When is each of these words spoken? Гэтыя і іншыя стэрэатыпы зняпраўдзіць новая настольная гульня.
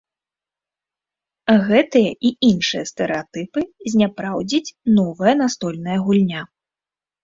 Гэтыя 1.67 2.11
і 2.31 2.33
іншыя 2.51 2.83
стэрэатыпы 2.93 3.59
зняпраўдзіць 3.95 4.67
новая 5.01 5.41
настольная 5.47 5.99
гульня. 6.07 6.41